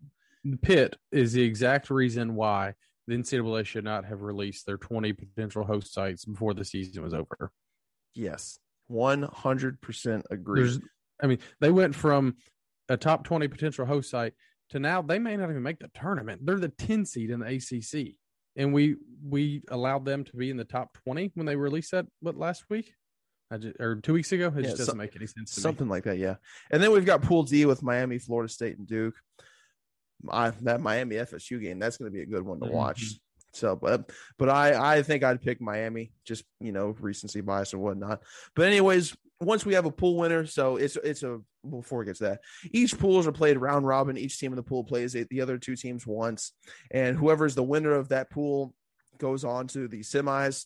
[0.61, 2.73] Pitt is the exact reason why
[3.07, 7.13] the NCAA should not have released their 20 potential host sites before the season was
[7.13, 7.51] over.
[8.13, 8.59] Yes,
[8.91, 10.61] 100% agree.
[10.61, 10.79] There's,
[11.21, 12.37] I mean, they went from
[12.89, 14.33] a top 20 potential host site
[14.69, 16.45] to now they may not even make the tournament.
[16.45, 18.15] They're the 10 seed in the ACC.
[18.55, 22.07] And we we allowed them to be in the top 20 when they released that
[22.21, 22.93] what last week?
[23.51, 24.47] I Just, or two weeks ago.
[24.47, 25.53] It yeah, just doesn't so, make any sense.
[25.53, 25.91] something me.
[25.91, 26.35] like that, yeah.
[26.71, 29.15] And then we've got Pool D with Miami, Florida State, and Duke.
[30.29, 32.75] I, that Miami FSU game, that's going to be a good one to mm-hmm.
[32.75, 33.19] watch.
[33.53, 37.81] So, but but I I think I'd pick Miami, just you know recency bias and
[37.81, 38.21] whatnot.
[38.55, 42.19] But anyways, once we have a pool winner, so it's it's a before it gets
[42.19, 42.39] that
[42.71, 44.17] each pools are played round robin.
[44.17, 46.53] Each team in the pool plays the other two teams once,
[46.91, 48.73] and whoever's the winner of that pool
[49.17, 50.65] goes on to the semis.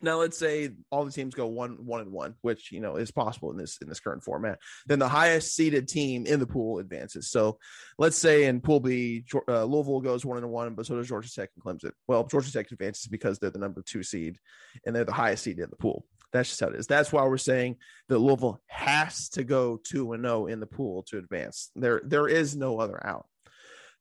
[0.00, 3.12] Now, let's say all the teams go one one and one, which you know is
[3.12, 4.58] possible in this in this current format.
[4.86, 7.30] Then the highest seeded team in the pool advances.
[7.30, 7.58] So,
[7.98, 11.32] let's say in Pool B, uh, Louisville goes one and one, but so does Georgia
[11.32, 11.92] Tech and Clemson.
[12.08, 14.38] Well, Georgia Tech advances because they're the number two seed,
[14.84, 16.04] and they're the highest seed in the pool.
[16.32, 16.86] That's just how it is.
[16.86, 17.76] That's why we're saying
[18.08, 21.70] that Louisville has to go two and zero oh in the pool to advance.
[21.76, 23.26] There, there is no other out.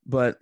[0.06, 0.38] But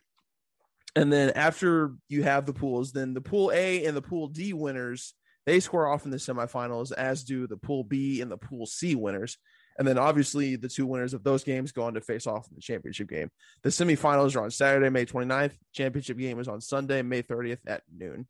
[0.95, 4.53] and then after you have the pools, then the pool A and the pool D
[4.53, 5.13] winners
[5.45, 8.93] they square off in the semifinals, as do the pool B and the pool C
[8.93, 9.37] winners.
[9.79, 12.55] And then obviously the two winners of those games go on to face off in
[12.55, 13.31] the championship game.
[13.63, 15.53] The semifinals are on Saturday, May 29th.
[15.73, 18.27] Championship game is on Sunday, May 30th at noon.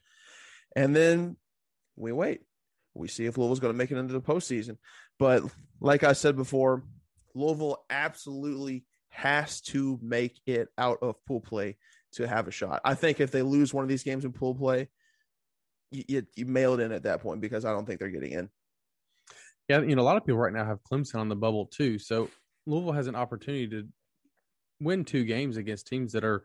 [0.75, 1.35] And then
[1.97, 2.41] we wait
[2.99, 4.77] we see if Louisville's going to make it into the postseason.
[5.17, 5.43] But
[5.79, 6.83] like I said before,
[7.33, 11.77] Louisville absolutely has to make it out of pool play
[12.13, 12.81] to have a shot.
[12.83, 14.89] I think if they lose one of these games in pool play,
[15.91, 18.33] you, you, you mail it in at that point because I don't think they're getting
[18.33, 18.49] in.
[19.67, 21.99] Yeah, you know, a lot of people right now have Clemson on the bubble too.
[21.99, 22.29] So
[22.65, 23.87] Louisville has an opportunity to
[24.79, 26.43] win two games against teams that are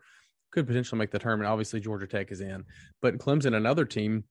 [0.53, 1.51] could potentially make the tournament.
[1.51, 2.65] Obviously, Georgia Tech is in,
[3.03, 4.25] but Clemson, another team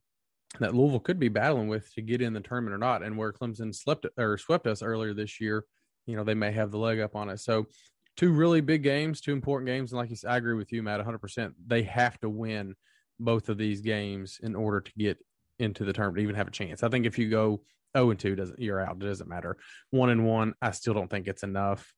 [0.59, 3.33] that Louisville could be battling with to get in the tournament or not, and where
[3.33, 5.65] Clemson slept or swept us earlier this year,
[6.05, 7.43] you know, they may have the leg up on us.
[7.43, 7.67] So,
[8.15, 10.83] two really big games, two important games, and like you said, I agree with you,
[10.83, 11.17] Matt, 100.
[11.19, 12.75] percent They have to win
[13.19, 15.17] both of these games in order to get
[15.59, 16.83] into the tournament, even have a chance.
[16.83, 17.61] I think if you go
[17.97, 18.97] 0 and 2, doesn't you're out.
[18.97, 19.57] It doesn't matter.
[19.91, 21.93] One and one, I still don't think it's enough.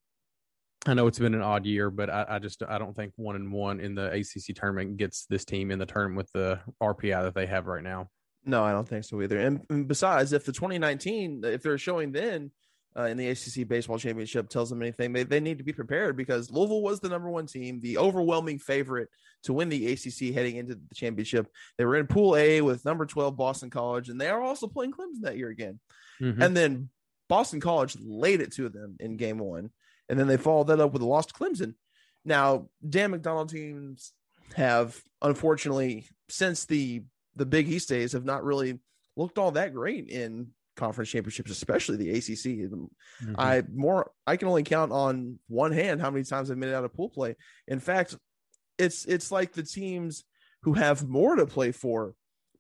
[0.87, 3.35] I know it's been an odd year, but I, I, just I don't think one
[3.35, 7.23] and one in the ACC tournament gets this team in the tournament with the RPI
[7.23, 8.09] that they have right now.
[8.45, 9.39] No, I don't think so either.
[9.39, 12.51] And, and besides, if the 2019, if they're showing then
[12.97, 16.15] uh, in the ACC baseball championship tells them anything, they, they need to be prepared
[16.15, 19.09] because Louisville was the number one team, the overwhelming favorite
[19.43, 21.47] to win the ACC heading into the championship.
[21.77, 24.91] They were in Pool A with number 12 Boston College, and they are also playing
[24.91, 25.79] Clemson that year again.
[26.21, 26.41] Mm-hmm.
[26.41, 26.89] And then
[27.27, 29.71] Boston College laid it to them in game one,
[30.07, 31.73] and then they followed that up with a loss to Clemson.
[32.23, 34.13] Now, Dan McDonnell teams
[34.55, 37.03] have unfortunately since the
[37.35, 38.79] the Big East days have not really
[39.15, 42.69] looked all that great in conference championships, especially the ACC.
[42.69, 43.35] Mm-hmm.
[43.37, 46.75] I more I can only count on one hand how many times I've made it
[46.75, 47.35] out of pool play.
[47.67, 48.15] In fact,
[48.77, 50.23] it's it's like the teams
[50.63, 52.13] who have more to play for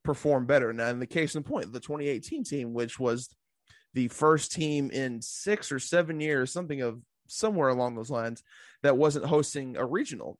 [0.03, 0.71] perform better.
[0.71, 3.35] Now, in the case in point, the 2018 team, which was
[3.93, 8.43] the first team in six or seven years, something of somewhere along those lines,
[8.83, 10.37] that wasn't hosting a regional.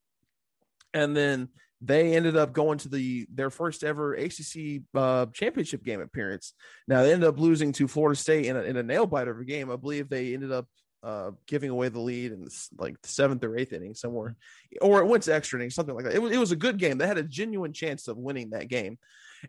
[0.94, 1.48] And then
[1.80, 6.54] they ended up going to the their first ever ACC uh, championship game appearance.
[6.88, 9.40] Now they ended up losing to Florida State in a, in a nail biter of
[9.40, 9.70] a game.
[9.70, 10.66] I believe they ended up
[11.02, 12.46] uh, giving away the lead in
[12.78, 14.36] like the seventh or eighth inning somewhere,
[14.80, 16.14] or it went to extra innings, something like that.
[16.14, 16.98] It was, it was a good game.
[16.98, 18.98] They had a genuine chance of winning that game,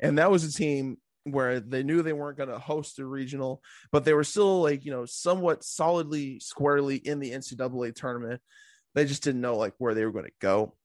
[0.01, 3.61] and that was a team where they knew they weren't going to host a regional,
[3.91, 8.41] but they were still like you know somewhat solidly squarely in the NCAA tournament.
[8.93, 10.75] They just didn't know like where they were going to go.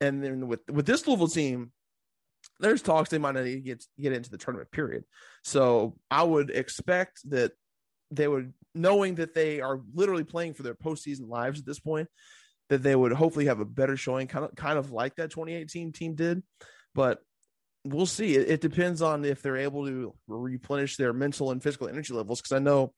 [0.00, 1.72] And then with with this Louisville team,
[2.60, 5.04] there's talks they might not even get get into the tournament period.
[5.44, 7.52] So I would expect that
[8.10, 12.08] they would, knowing that they are literally playing for their postseason lives at this point,
[12.68, 15.92] that they would hopefully have a better showing, kind of kind of like that 2018
[15.92, 16.42] team did.
[16.94, 17.20] But
[17.84, 18.36] we'll see.
[18.36, 22.40] It, it depends on if they're able to replenish their mental and physical energy levels.
[22.40, 22.92] Because I know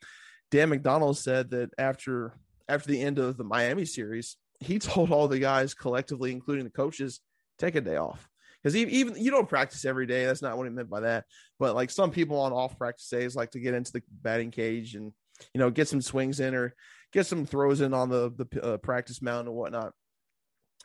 [0.50, 2.34] Dan McDonnell said that after
[2.68, 6.70] after the end of the Miami series, he told all the guys collectively, including the
[6.70, 7.20] coaches,
[7.58, 8.28] take a day off
[8.62, 10.26] because even you don't practice every day.
[10.26, 11.24] That's not what he meant by that.
[11.58, 14.94] But like some people on off practice days like to get into the batting cage
[14.94, 15.12] and
[15.54, 16.74] you know get some swings in or
[17.12, 19.92] get some throws in on the the uh, practice mound and whatnot.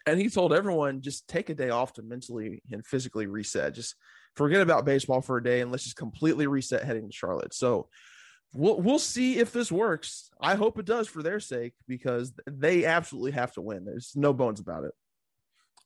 [0.07, 3.73] And he told everyone just take a day off to mentally and physically reset.
[3.73, 3.95] Just
[4.35, 7.53] forget about baseball for a day and let's just completely reset heading to Charlotte.
[7.53, 7.89] So
[8.53, 10.29] we'll we'll see if this works.
[10.39, 13.85] I hope it does for their sake because they absolutely have to win.
[13.85, 14.91] There's no bones about it.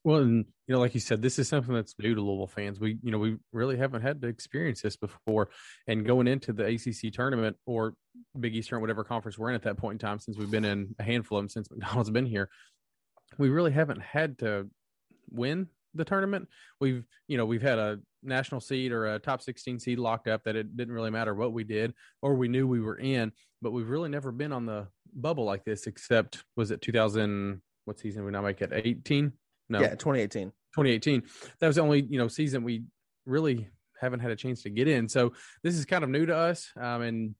[0.03, 2.79] Well, and you know, like you said, this is something that's new to Louisville fans.
[2.79, 5.49] We, you know, we really haven't had to experience this before.
[5.87, 7.95] And going into the ACC tournament or
[8.39, 10.63] Big East or whatever conference we're in at that point in time, since we've been
[10.63, 12.49] in a handful of them since McDonnell's been here,
[13.37, 14.69] we really haven't had to
[15.31, 16.47] win the tournament.
[16.79, 20.43] We've, you know, we've had a national seed or a top 16 seed locked up
[20.43, 23.71] that it didn't really matter what we did or we knew we were in, but
[23.71, 28.23] we've really never been on the bubble like this except was it 2000 what season
[28.23, 29.31] we now make it 18
[29.69, 29.79] no.
[29.79, 30.49] Yeah, 2018.
[30.49, 31.23] 2018.
[31.59, 32.83] That was the only, you know, season we
[33.25, 35.07] really haven't had a chance to get in.
[35.07, 36.69] So this is kind of new to us.
[36.79, 37.35] Um, and,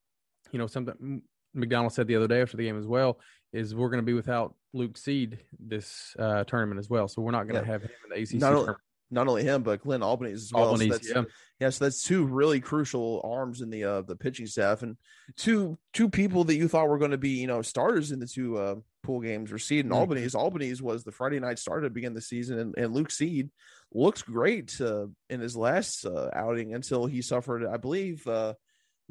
[0.52, 1.22] you know, something
[1.56, 3.20] McDonnell said the other day after the game as well
[3.54, 7.08] is we're going to be without Luke Seed this uh, tournament as well.
[7.08, 7.74] So we're not going to yeah.
[7.74, 8.78] have him in the ACC not, tournament
[9.12, 10.70] not only him, but Glenn Albanese as well.
[10.70, 11.26] Albanese, so yeah.
[11.60, 14.98] yeah, so that's two really crucial arms in the uh the pitching staff, and
[15.36, 18.28] two two people that you thought were going to be you know starters in the
[18.28, 19.52] two uh, pool games.
[19.52, 20.02] Were Seed and mm-hmm.
[20.02, 20.38] Albanese.
[20.38, 23.50] Albanese was the Friday night starter to begin the season, and, and Luke Seed
[23.94, 28.26] looks great uh, in his last uh, outing until he suffered, I believe.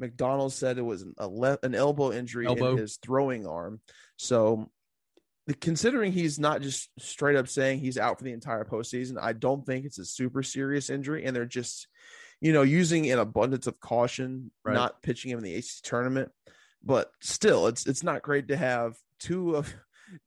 [0.01, 2.71] McDonnell said it was an, le- an elbow injury elbow.
[2.71, 3.81] in his throwing arm.
[4.17, 4.69] So
[5.59, 9.65] considering he's not just straight up saying he's out for the entire postseason, I don't
[9.65, 11.87] think it's a super serious injury, and they're just,
[12.41, 14.73] you know, using an abundance of caution, right.
[14.73, 16.31] not pitching him in the ACC tournament.
[16.83, 19.73] But still, it's it's not great to have two of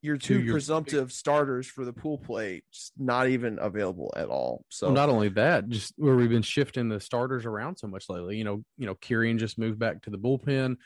[0.01, 4.64] your two, presumptive starters for the pool play just not even available at all.
[4.68, 8.09] So well, not only that, just where we've been shifting the starters around so much
[8.09, 8.37] lately.
[8.37, 10.77] You know, you know, Kirian just moved back to the bullpen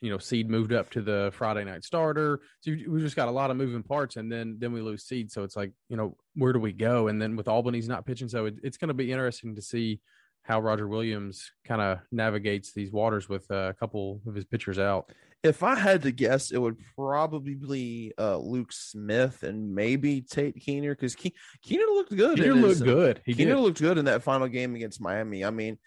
[0.00, 2.40] you know, Seed moved up to the Friday night starter.
[2.60, 5.30] So we just got a lot of moving parts, and then then we lose Seed.
[5.30, 7.08] So it's like, you know, where do we go?
[7.08, 10.00] And then with Albanese not pitching, so it, it's going to be interesting to see
[10.42, 15.10] how Roger Williams kind of navigates these waters with a couple of his pitchers out.
[15.44, 20.56] If I had to guess, it would probably be uh, Luke Smith and maybe Tate
[20.56, 22.38] Keener because Ke- Keener looked good.
[22.38, 23.22] Keener looked good.
[23.24, 23.60] He Keener did.
[23.60, 25.44] looked good in that final game against Miami.
[25.44, 25.78] I mean,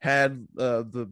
[0.00, 1.10] had uh, the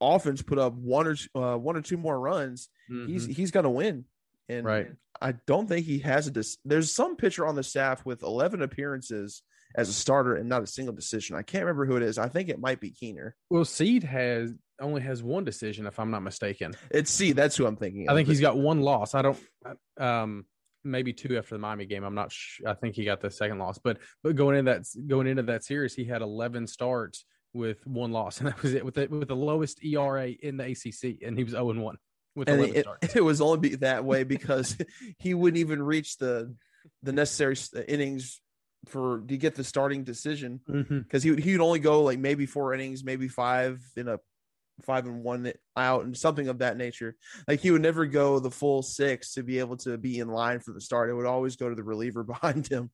[0.00, 3.08] offense put up one or uh, one or two more runs, mm-hmm.
[3.08, 4.04] he's he's going to win.
[4.48, 4.88] And right.
[5.20, 6.30] I don't think he has a.
[6.30, 9.42] Dis- There's some pitcher on the staff with 11 appearances
[9.76, 11.36] as a starter and not a single decision.
[11.36, 12.18] I can't remember who it is.
[12.18, 13.36] I think it might be Keener.
[13.48, 16.74] Well, Seed has only has one decision, if I'm not mistaken.
[16.90, 17.36] It's Seed.
[17.36, 18.08] That's who I'm thinking.
[18.08, 19.14] I think he's got one loss.
[19.14, 19.38] I don't.
[19.98, 20.44] Um,
[20.84, 22.04] maybe two after the Miami game.
[22.04, 22.32] I'm not.
[22.32, 25.42] Sh- I think he got the second loss, but but going into that going into
[25.44, 29.06] that series, he had 11 starts with one loss, and that was it with the,
[29.06, 31.96] with the lowest ERA in the ACC, and he was zero oh and one
[32.34, 34.76] with and it, it, was only be that way because
[35.18, 36.54] he wouldn't even reach the
[37.02, 37.56] the necessary
[37.88, 38.40] innings
[38.86, 41.36] for to get the starting decision because mm-hmm.
[41.36, 44.18] he he'd only go like maybe four innings, maybe five in a
[44.80, 47.16] five and one out and something of that nature.
[47.46, 50.60] Like he would never go the full six to be able to be in line
[50.60, 51.10] for the start.
[51.10, 52.90] It would always go to the reliever behind him,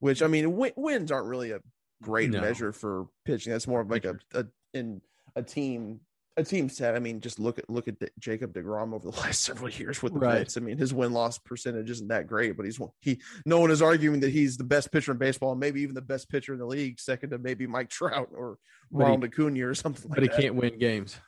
[0.00, 1.60] which I mean, wins aren't really a
[2.02, 2.40] great no.
[2.40, 3.52] measure for pitching.
[3.52, 5.00] That's more of like a, a in
[5.36, 6.00] a team
[6.36, 6.94] a team set.
[6.94, 10.14] I mean, just look at look at Jacob deGrom over the last several years with
[10.14, 10.38] the right.
[10.40, 10.56] Mets.
[10.56, 13.20] I mean, his win loss percentage isn't that great, but he's he.
[13.46, 16.28] No one is arguing that he's the best pitcher in baseball, maybe even the best
[16.28, 18.58] pitcher in the league, second to maybe Mike Trout or
[18.90, 20.10] Ronald Acuna or something.
[20.10, 21.18] But like he can't win games.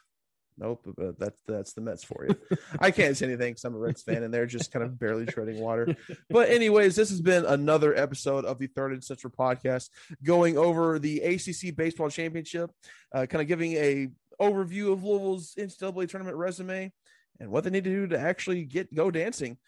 [0.59, 2.59] Nope, but that's that's the Mets for you.
[2.81, 5.27] I can't say anything because I'm a Reds fan and they're just kind of barely
[5.27, 5.95] treading water.
[6.31, 9.91] But anyways, this has been another episode of the Third and Central podcast,
[10.23, 12.71] going over the ACC baseball championship,
[13.15, 14.09] uh, kind of giving a
[14.41, 16.93] overview of Louisville's NCAA tournament resume,
[17.41, 19.59] and what they need to do to actually get go dancing.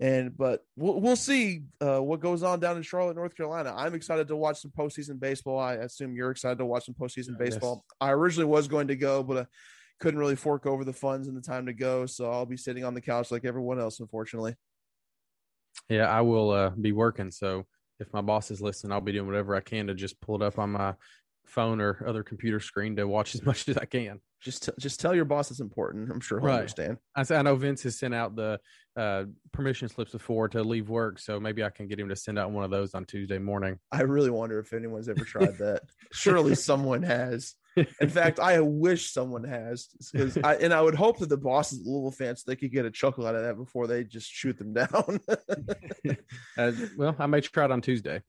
[0.00, 3.74] And but we'll we'll see uh, what goes on down in Charlotte, North Carolina.
[3.76, 5.58] I'm excited to watch some postseason baseball.
[5.58, 7.54] I assume you're excited to watch some postseason Yes.
[7.54, 7.84] baseball.
[8.00, 9.46] I originally was going to go, but I
[9.98, 12.84] couldn't really fork over the funds and the time to go, so I'll be sitting
[12.84, 14.54] on the couch like everyone else, unfortunately.
[15.88, 17.32] Yeah, I will uh, be working.
[17.32, 17.66] So
[17.98, 20.42] if my boss is listening, I'll be doing whatever I can to just pull it
[20.42, 20.94] up on my
[21.48, 24.20] phone or other computer screen to watch as much as I can.
[24.40, 26.12] Just t- just tell your boss it's important.
[26.12, 26.56] I'm sure he'll Right.
[26.60, 26.98] understand.
[27.16, 28.60] I know Vince has sent out the
[28.96, 32.38] uh, permission slips before to leave work, so maybe I can get him to send
[32.38, 33.78] out one of those on Tuesday morning.
[33.90, 35.82] I really wonder if anyone's ever tried that.
[36.12, 37.54] Surely someone has.
[38.00, 41.80] In fact, I wish someone has, because I and I would hope that the bosses,
[41.84, 44.72] Louisville fans, they could get a chuckle out of that before they just shoot them
[44.72, 45.20] down.
[46.56, 48.20] Uh, well, I may try it on Tuesday.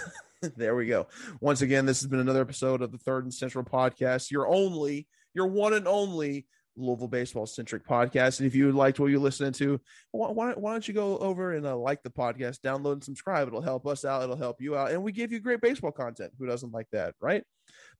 [0.56, 1.06] there we go.
[1.40, 5.06] Once again, this has been another episode of the Third and Central Podcast, your only,
[5.34, 8.40] your one and only Louisville baseball centric podcast.
[8.40, 9.80] And if you liked what you're listening to,
[10.10, 13.48] why, why, why don't you go over and uh, like the podcast, download and subscribe?
[13.48, 14.22] It'll help us out.
[14.22, 14.90] It'll help you out.
[14.90, 16.32] And we give you great baseball content.
[16.38, 17.44] Who doesn't like that, right?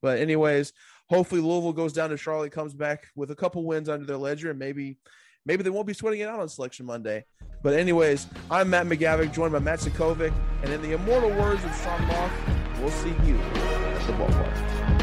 [0.01, 0.73] But, anyways,
[1.09, 4.49] hopefully Louisville goes down to Charlotte, comes back with a couple wins under their ledger,
[4.49, 4.97] and maybe.
[5.45, 7.25] Maybe they won't be sweating it out on Selection Monday.
[7.63, 10.33] But, anyways, I'm Matt McGavick, joined by Matt Sokovic.
[10.63, 15.02] And in the immortal words of Sean Moff, we'll see you at the ballpark.